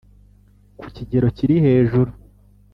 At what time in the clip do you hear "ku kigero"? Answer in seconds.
0.79-1.27